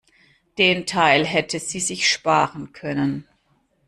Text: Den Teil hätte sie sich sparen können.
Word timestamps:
Den 0.57 0.87
Teil 0.87 1.27
hätte 1.27 1.59
sie 1.59 1.79
sich 1.79 2.09
sparen 2.11 2.73
können. 2.73 3.27